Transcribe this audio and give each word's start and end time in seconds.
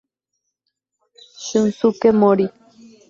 Shunsuke 1.43 2.09
Mori 2.19 2.45